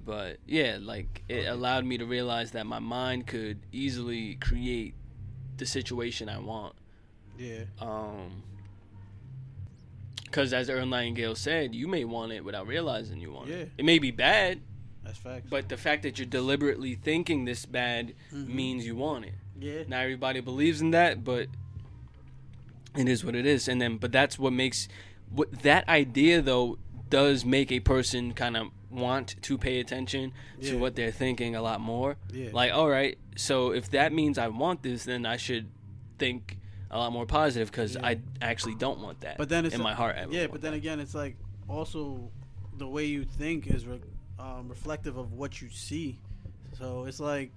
[0.06, 4.96] But yeah, like it allowed me to realize that my mind could easily create
[5.58, 6.74] the situation I want.
[7.38, 8.44] yeah, Um
[10.24, 13.56] because as Earl Nightingale said, you may want it without realizing you want Yeah.
[13.58, 13.72] it.
[13.78, 14.62] It may be bad,
[15.04, 15.48] that's facts.
[15.50, 18.48] but the fact that you're deliberately thinking this bad Mhm.
[18.48, 19.34] means you want it.
[19.60, 21.48] yeah, Not everybody believes in that, but
[22.98, 23.68] it is what it is.
[23.68, 24.88] And then, but that's what makes
[25.30, 26.78] what that idea though
[27.10, 31.62] does make a person kind of want to pay attention to what they're thinking a
[31.62, 32.17] lot more.
[32.34, 32.49] Yeah.
[32.54, 35.69] Like, all right, so if that means I want this, then I should
[36.19, 36.58] think
[36.89, 38.06] a lot more positive because Yeah.
[38.06, 39.38] I actually don't want that.
[39.38, 40.47] But then it's in my heart, yeah.
[40.47, 40.77] But then that.
[40.77, 42.30] again, it's like also
[42.77, 44.01] the way you think is re-
[44.39, 46.19] um, reflective of what you see.
[46.77, 47.51] So it's like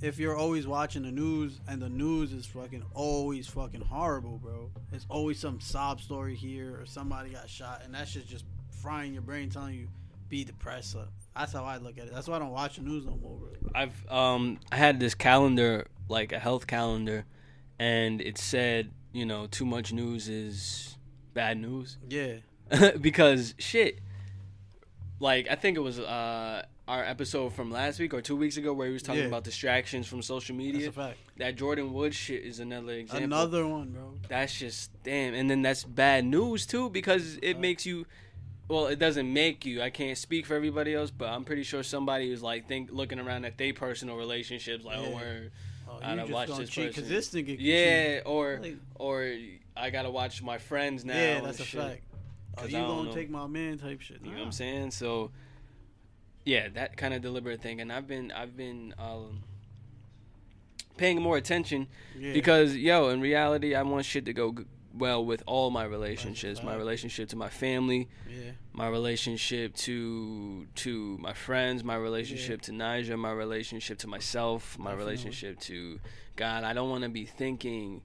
[0.00, 4.70] if you're always watching the news and the news is fucking always fucking horrible, bro.
[4.92, 8.44] It's always some sob story here or somebody got shot, and that shit's just
[8.82, 9.88] frying your brain, telling you
[10.28, 10.92] be depressed.
[10.92, 11.04] So
[11.36, 12.14] that's how I look at it.
[12.14, 13.50] That's why I don't watch the news no more, bro.
[13.74, 17.24] I've um I had this calendar like a health calendar,
[17.78, 20.96] and it said you know too much news is
[21.34, 22.36] bad news Yeah,
[23.00, 24.00] because shit.
[25.18, 28.72] Like I think it was uh our episode from last week or two weeks ago
[28.72, 29.26] where he was talking Yeah.
[29.28, 30.82] about distractions from social media.
[30.82, 31.18] that's a fact.
[31.38, 33.24] That Jordyn Woods shit is another example.
[33.24, 34.14] Another one, bro.
[34.28, 38.06] That's just damn, and then that's bad news too because it makes you.
[38.68, 39.80] Well, it doesn't make you.
[39.80, 43.20] I can't speak for everybody else, but I'm pretty sure somebody was like think looking
[43.20, 45.06] around at their personal relationships, like, Yeah.
[45.06, 45.52] oh, word,
[45.88, 47.04] Oh, I gotta watch this cheat person.
[47.04, 47.56] because this nigga.
[47.60, 48.22] yeah, cheat.
[48.26, 49.36] or Like- or
[49.76, 51.14] I gotta watch my friends now.
[51.14, 51.80] yeah, that's a shit.
[51.80, 52.02] fact.
[52.58, 53.14] Oh, 'Cause you gonna know.
[53.14, 54.20] take my man type shit?
[54.24, 54.90] You know what I'm saying?
[54.90, 55.30] So,
[56.44, 59.44] yeah, that kind of deliberate thing, and I've been I've been um,
[60.96, 61.86] paying more attention
[62.18, 62.32] Yeah.
[62.32, 64.56] because yo, in reality, I want shit to go
[64.98, 66.62] well with all my relationships.
[66.62, 72.72] My relationship to my family, yeah, my relationship to to my friends, my relationship to
[72.72, 75.04] Niger my relationship to myself, my Definitely.
[75.04, 76.00] relationship to
[76.36, 76.64] God.
[76.64, 78.02] I don't want to be thinking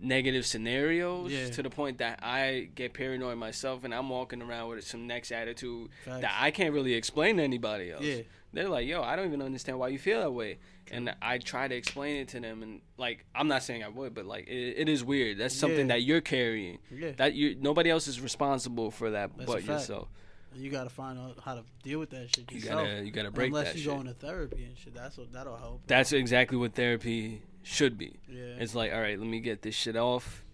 [0.00, 1.48] negative scenarios Yeah.
[1.50, 5.30] to the point that I get paranoid myself and I'm walking around with some next
[5.32, 6.20] attitude Facts.
[6.22, 8.02] that I can't really explain to anybody else.
[8.04, 8.22] Yeah.
[8.54, 10.58] They're like, "Yo, I don't even understand why you feel that way."
[10.90, 14.14] And I try to explain it to them and like I'm not saying I would,
[14.14, 15.38] but like it, it is weird.
[15.38, 15.94] That's something Yeah.
[15.94, 16.78] that you're carrying.
[16.90, 17.12] yeah.
[17.16, 20.08] That you nobody else is responsible for that That's but yourself.
[20.54, 23.48] you gotta find out how to deal with that shit You gotta you gotta break
[23.48, 23.92] Unless that Unless you shit.
[23.94, 25.80] go into therapy and shit, that's what that'll help.
[25.86, 28.18] That's exactly what therapy should be.
[28.28, 30.44] yeah, It's like, all right, let me get this shit off.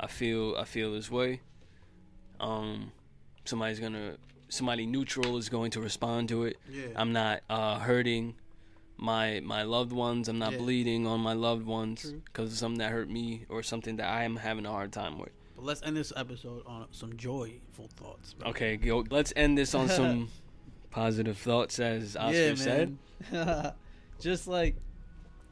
[0.00, 1.40] I feel I feel this way.
[2.40, 2.90] Um,
[3.44, 4.16] somebody's gonna
[4.52, 6.56] somebody neutral is going to respond to it.
[6.70, 6.86] yeah.
[6.94, 8.34] I'm not uh, hurting
[8.98, 10.28] my my loved ones.
[10.28, 10.58] I'm not Yeah.
[10.58, 14.24] bleeding on my loved ones because of something that hurt me or something that I
[14.24, 15.30] am having a hard time with.
[15.56, 18.34] but let's end this episode on some joyful thoughts.
[18.34, 18.50] bro.
[18.50, 19.04] Okay, go.
[19.10, 20.28] Let's end this on some
[20.90, 22.96] positive thoughts, as Oscar yeah, said.
[24.20, 24.76] Just like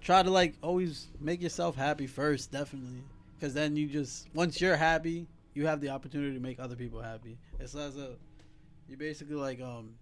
[0.01, 3.03] try to like always make yourself happy first, definitely,
[3.39, 7.01] because then you just once you're happy, you have the opportunity to make other people
[7.03, 7.37] happy.
[7.59, 8.17] It's as a
[8.90, 9.94] you basically like um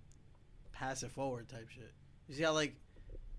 [0.73, 1.93] pass it forward type shit.
[2.29, 2.75] You see how like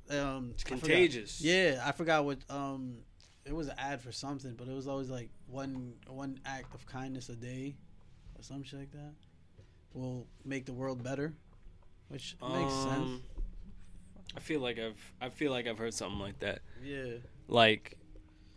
[0.10, 1.42] um It's I forgot- contagious.
[1.42, 3.00] Yeah, I forgot what um
[3.46, 6.86] it was an ad for something, but it was always like one one act of
[6.86, 7.76] kindness a day
[8.38, 9.14] or some shit like that
[9.94, 11.34] will make the world better,
[12.10, 12.88] which makes sense.
[12.96, 13.24] Um,
[14.38, 16.60] I feel like I've I feel like I've heard something like that.
[16.84, 17.14] Yeah,
[17.48, 17.98] like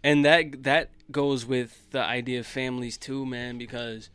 [0.04, 4.10] and that that goes with the idea of families too man because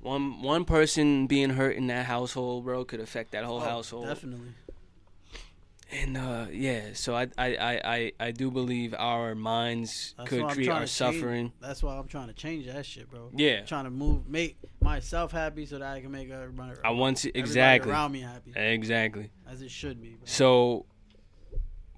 [0.00, 4.06] one one person being hurt in that household bro could affect that whole Oh, household
[4.06, 4.48] definitely.
[5.92, 10.46] and uh yeah so I, I i i i do believe our minds That's could
[10.48, 13.30] create our to change- suffering That's why I'm trying to change that shit, bro.
[13.34, 16.78] yeah trying to move, make myself happy so that I can make everybody.
[16.84, 20.10] i want to exactly around me happy, exactly as it should be.
[20.10, 20.20] Bro.
[20.26, 20.86] So,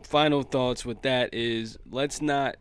[0.03, 2.57] final thoughts with that is let's not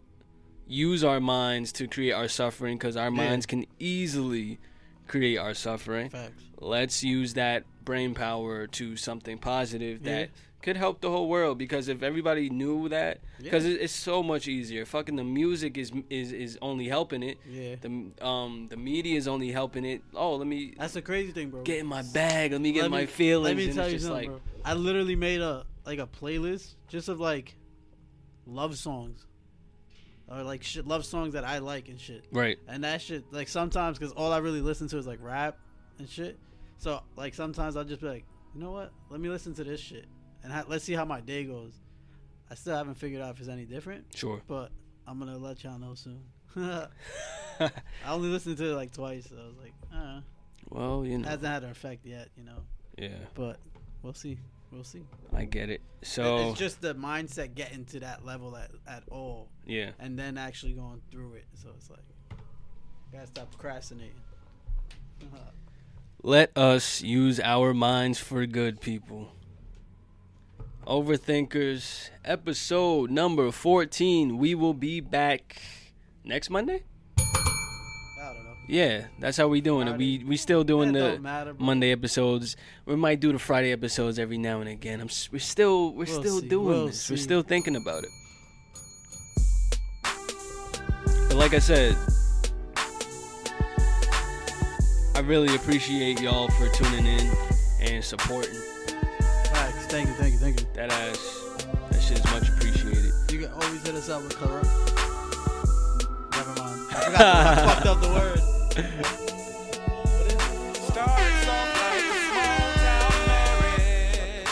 [0.68, 3.10] use our minds to create our suffering because our Yeah.
[3.30, 4.60] minds can easily
[5.12, 6.10] create our suffering.
[6.10, 6.44] Facts.
[6.60, 10.12] Let's use that brain power to something positive Yeah.
[10.14, 10.30] that
[10.62, 13.84] could help the whole world because if everybody knew that because Yeah.
[13.86, 17.90] it's so much easier fucking the music is is is only helping it Yeah, the
[18.24, 21.64] um the media is only helping it oh let me that's the crazy thing, bro.
[21.64, 23.98] get in my bag let me get Let my me- feelings Let me tell you
[23.98, 24.42] something, like bro.
[24.64, 27.56] I literally made a like a playlist just of like
[28.46, 29.26] love songs,
[30.32, 32.26] or like shit love songs that I like and shit.
[32.32, 35.58] right And that shit, like sometimes, because all I really listen to is like rap
[36.00, 36.38] and shit.
[36.78, 38.92] So like sometimes I'll just be like, you know what?
[39.10, 40.06] Let me listen to this shit
[40.44, 41.74] and ha- let's see how my day goes.
[42.50, 44.72] I still haven't figured out if it's any different, sure but
[45.08, 46.22] I'm gonna let y'all know soon.
[46.56, 47.70] I
[48.10, 50.22] only listened to it like twice, so I was like, uh,
[50.70, 52.64] well you know hasn't had an effect yet, you know.
[52.98, 53.58] yeah But
[54.04, 54.38] we'll see.
[54.72, 55.04] We'll see.
[55.34, 55.82] I get it.
[56.02, 60.38] So it's just the mindset getting to that level at, at all, yeah, and then
[60.38, 61.46] actually going through it.
[61.62, 62.00] So it's like,
[63.12, 64.16] gotta stop procrastinating.
[66.24, 69.34] let us use our minds for good, people.
[70.88, 74.38] Overthinkers, episode number fourteen.
[74.38, 75.62] We will be back
[76.24, 76.84] next Monday.
[78.72, 79.02] Wow, don't know.
[79.02, 79.98] Yeah, that's how we doing it.
[79.98, 81.54] We we still doing That the matter.
[81.58, 82.56] Monday episodes.
[82.86, 85.02] We might do the Friday episodes every now and again.
[85.02, 87.10] I'm we're still we're We'll still see, doing we'll this.
[87.10, 88.10] We're still thinking about it.
[91.28, 91.96] But like I said,
[95.16, 97.32] I really appreciate y'all for tuning in
[97.82, 98.54] and supporting.
[99.46, 99.86] Facts.
[99.88, 100.68] Thank you, thank you, thank you.
[100.74, 101.20] That ass,
[101.92, 103.14] that shit is much appreciated.
[103.32, 104.66] You can always hit us up with corrupt.
[106.32, 106.82] Never mind.
[106.90, 107.22] I forgot.
[107.22, 108.40] I fucked up the word.
[108.72, 110.40] What is it?
[110.78, 114.48] Starts off like a small town marriage.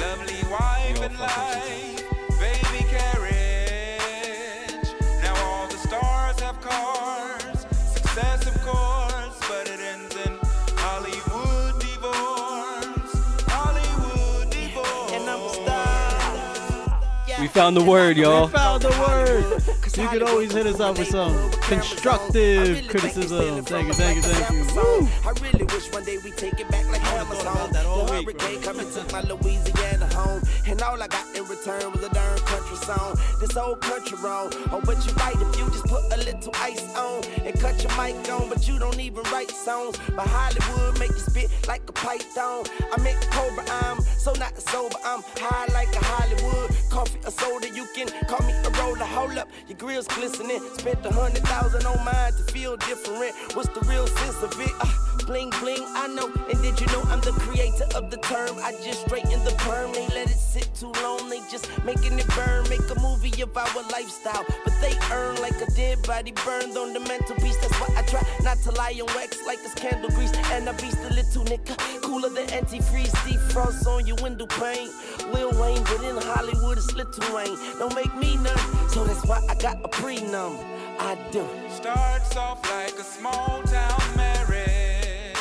[0.00, 2.02] Lovely wife You and all fuck life,
[2.40, 4.88] baby carriage.
[5.22, 10.36] Now all the stars have cars, success of course, but it ends in
[10.76, 13.12] Hollywood divorce.
[13.46, 15.12] Hollywood divorce.
[15.12, 17.40] And I'm a star.
[17.40, 18.46] We found the word, y'all.
[18.46, 19.62] We found the word.
[19.94, 23.62] You can always hit us up with some constructive criticism.
[23.62, 24.74] Thank you, thank you, thank you.
[24.74, 25.06] Woo!
[25.22, 27.56] I really wish one day we take it back like I would've thought Amazon.
[27.56, 28.72] about that all the hurricane bro.
[28.72, 30.42] come and took my Louisiana home.
[30.66, 33.18] And all I got in return was a darn country song.
[33.40, 34.52] This old country wrong.
[34.70, 37.92] Oh, but you right if you just put a little ice on and cut your
[38.00, 38.48] mic on.
[38.48, 39.98] But you don't even write songs.
[40.16, 42.64] But Hollywood make you spit like a python.
[42.92, 44.96] I make Cobra, I'm so not sober.
[45.04, 46.70] I'm high like a Hollywood.
[46.90, 49.04] Coffee or soda, you can call me a roller.
[49.04, 50.60] Hold up, your grill's glistening.
[50.78, 53.34] Spent a hundred thousand on mine to feel different.
[53.54, 54.72] What's the real sense of it?
[54.80, 56.30] Uh, bling bling, I know.
[56.50, 58.56] And did you know I'm the creator of the term?
[58.62, 59.92] I just straighten the perm.
[60.14, 61.28] Let it sit too long.
[61.28, 62.68] They just making it burn.
[62.68, 64.44] Make a movie of our lifestyle.
[64.64, 67.56] But they earn like a dead body burned on the mantelpiece.
[67.56, 70.32] That's why I try not to lie on wax like it's candle grease.
[70.52, 71.76] And I beast a little nigga.
[72.02, 73.14] Cooler than antifreeze.
[73.26, 74.90] Defrost on your window pane.
[75.32, 77.56] Lil Wayne, but in Hollywood it's little rain.
[77.78, 78.88] Don't make me none.
[78.88, 80.56] So that's why I got a prenum.
[80.98, 81.46] I do.
[81.68, 85.36] Starts off like a small town marriage.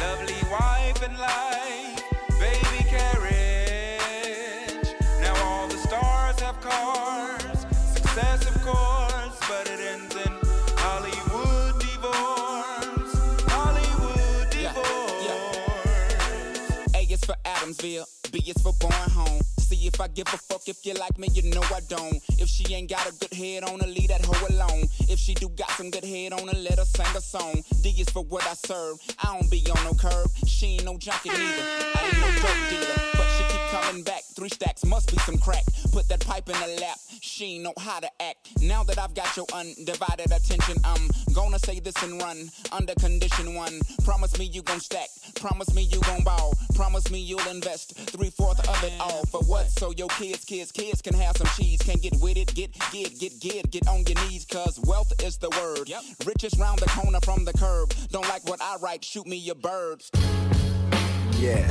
[0.00, 1.53] Lovely wife and life,
[18.64, 19.42] For born home.
[19.58, 22.16] See if I give a fuck if you like me, you know I don't.
[22.40, 24.88] If she ain't got a good head on her, leave that hoe alone.
[25.00, 27.62] If she do got some good head on her, let her sing a song.
[27.82, 28.96] D is for what I serve.
[29.22, 30.30] I don't be on no curb.
[30.46, 31.62] She ain't no junkie neither.
[31.94, 34.22] I ain't no dope dealer, but she keep coming back.
[34.34, 35.64] Three stacks must be some crack.
[35.92, 36.96] Put that pipe in her lap.
[37.24, 38.60] She ain't know how to act.
[38.60, 43.54] Now that I've got your undivided attention, I'm gonna say this and run under condition
[43.54, 43.80] one.
[44.04, 45.08] Promise me you gon' stack.
[45.34, 46.52] Promise me you gon' ball.
[46.74, 49.70] Promise me you'll invest three fourths of it all for what?
[49.70, 51.80] So your kids, kids, kids can have some cheese.
[51.80, 55.38] Can get with it, get, get, get, get, get on your knees, cause wealth is
[55.38, 55.88] the word.
[55.88, 56.02] Yep.
[56.26, 57.94] Riches round the corner from the curb.
[58.10, 60.04] Don't like what I write, shoot me your bird.
[61.38, 61.66] Yeah.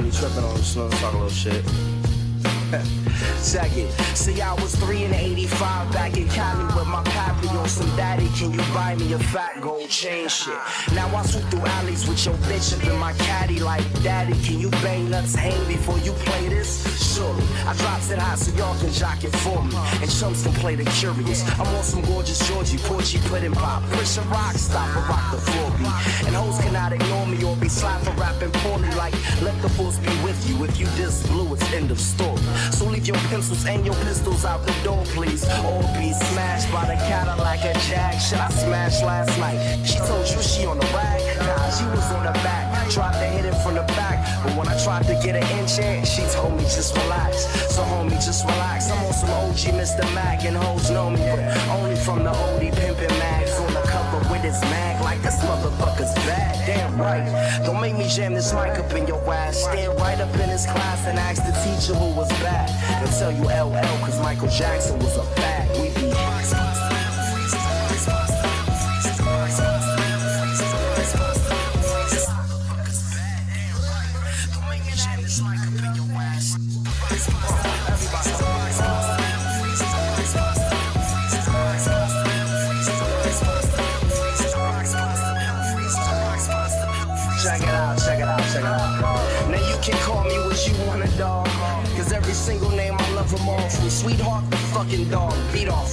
[0.07, 3.03] Really tripping on this, no talk a little shit.
[3.51, 3.91] Check it.
[4.17, 8.29] See, I was 3 in 85 back in Cali with my pappy on some daddy.
[8.37, 10.59] Can you buy me a fat gold chain shit?
[10.95, 14.35] Now I swoop through alleys with your bitch up in my caddy like daddy.
[14.45, 17.15] Can you bang nuts hang before you play this?
[17.15, 17.45] Surely.
[17.67, 19.75] I drops it high so y'all can jock it for me.
[20.03, 21.43] And chumps can play the curious.
[21.59, 23.83] I'm on some gorgeous Georgie, Porgy, pudding pop.
[23.91, 26.27] Push a rock, stop a rock the floor beat.
[26.27, 28.91] And hoes cannot ignore me or be slapped for rapping poorly.
[28.95, 30.63] Like, let the force be with you.
[30.65, 32.43] If you diss blue, it's end of story.
[32.73, 35.45] So leave your pencils and your pistols out the door, please.
[35.65, 38.21] Or be smashed by the Cadillac a Jag.
[38.21, 39.59] Shit, I smashed last night.
[39.85, 41.21] She told you she on the rag.
[41.39, 42.91] Nah, she was on the back.
[42.91, 44.19] Tried to hit it from the back.
[44.43, 47.47] But when I tried to get an inch in, she told me just relax.
[47.75, 48.91] So homie, just relax.
[48.91, 50.03] I'm on some OG Mr.
[50.15, 51.19] Mac and hoes know me.
[51.19, 51.41] But
[51.71, 55.37] only from the oldie pimpin' mags on the cover with his mag like this.
[55.41, 55.96] Damn
[56.99, 57.61] right.
[57.65, 59.59] Don't make me jam this mic up in your ass.
[59.59, 62.71] Stand right up in his class and ask the teacher who was bad.
[63.03, 65.81] And tell you LL cause Michael Jackson was a fag.
[65.81, 66.11] We be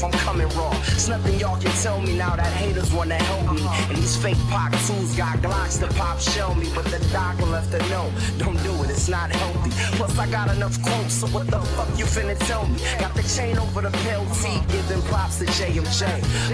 [0.03, 0.71] I'm coming raw.
[0.87, 3.61] It's nothing y'all can tell me now that haters wanna help me.
[3.89, 6.67] And these fake Pac 2s got Glocks to pop shell me.
[6.73, 8.11] But the doctor left a note.
[8.37, 9.71] Don't do it, it's not healthy.
[9.97, 12.79] Plus, I got enough quotes, so what the fuck you finna tell me?
[12.99, 16.03] Got the chain over the pill T, giving props to JMJ.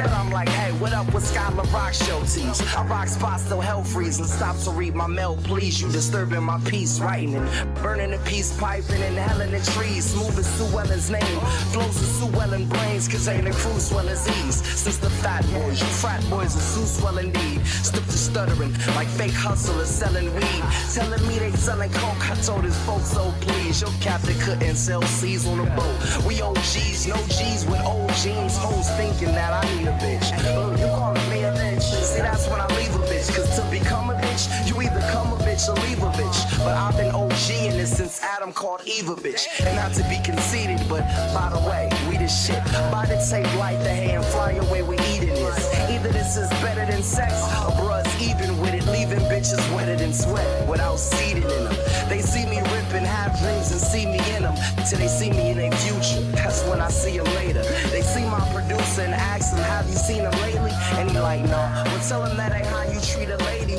[0.01, 2.59] But I'm like, hey, what up with Skylar Rock show teams?
[2.75, 5.79] I rock spots till hell freeze and stop to read my mail, please.
[5.79, 10.15] You disturbing my peace, writing and burning the peace, piping and hell in the trees.
[10.39, 11.39] As Sue Ellen's name,
[11.71, 14.63] flows of Sue Ellen brains, cause ain't a crew swell as ease.
[14.79, 17.65] Since the fat boys, you frat boys are Sue swell indeed.
[17.65, 20.63] Stiff to stuttering, like fake hustlers selling weed.
[20.93, 25.01] Telling me they selling coke, I told his folks, oh please, your captain couldn't sell
[25.01, 26.25] C's on a boat.
[26.25, 30.27] We OGs, no G's with old jeans, hoes thinking that I need a bitch.
[30.55, 31.81] Oh, you calling me a bitch?
[31.81, 35.33] See, that's when I leave a bitch, cause to become a bitch, you either come
[35.33, 36.57] a bitch or leave a bitch.
[36.59, 39.47] But I've been OG in this since Adam called Eve a bitch.
[39.65, 41.01] And not to be conceited, but
[41.33, 42.63] by the way, we the shit.
[42.91, 45.73] By the tape, light the hand, fly away we eating this.
[45.89, 47.33] Either this is better than sex,
[47.65, 51.75] or bruh's even with it, leaving bitches wetter than sweat without seeding in them.
[52.07, 54.55] They see me ripping, have dreams and see me in them.
[54.87, 56.21] Till they see me in their future.
[56.31, 57.63] That's when I see them later.
[57.89, 60.71] They see my producer and ask him, have you seen him lately?
[60.97, 61.83] And he like, nah.
[61.85, 63.69] Well, tell him that ain't how you treat a lady.